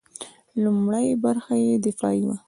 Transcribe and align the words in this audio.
لومړۍ 0.63 1.07
برخه 1.23 1.53
یې 1.65 1.73
دفاعي 1.85 2.21
وه. 2.27 2.35